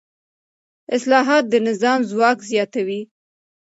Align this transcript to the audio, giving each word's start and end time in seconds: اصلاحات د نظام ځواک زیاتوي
اصلاحات 0.95 1.43
د 1.49 1.53
نظام 1.67 1.99
ځواک 2.11 2.37
زیاتوي 2.49 3.01